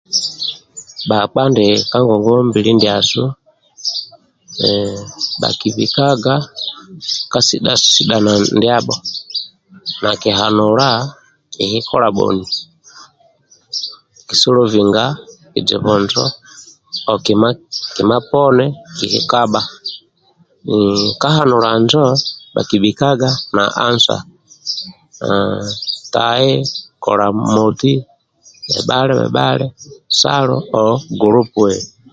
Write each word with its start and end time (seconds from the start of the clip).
Bhakpa 1.07 1.41
ka 1.91 1.97
ngonguwa 2.03 2.39
mbili 2.47 2.71
ndiasu 2.75 3.23
bhakibikaga 5.41 6.33
ka 7.31 7.39
sidha-sidhana 7.47 8.31
ndiabho 8.57 8.95
nakihanula 10.01 10.87
Kiki 11.53 11.79
kola 11.87 12.07
bhoni 12.15 12.45
ka 14.27 14.33
solving 14.41 14.95
bizibu 15.53 15.89
injo 15.97 16.23
kima 17.97 18.17
poni 18.29 18.65
ndikikikabha 18.95 19.61
ka 21.21 21.29
canula 21.35 21.67
injo 21.77 22.03
bhakibikaga 22.53 23.29
na 23.55 23.63
answer 23.87 24.21
tai 26.13 26.51
kola 27.03 27.25
moti, 27.55 27.93
bhebhali, 28.71 29.13
bhesalo 29.35 30.55
kedha 30.73 30.95
group. 31.19 31.55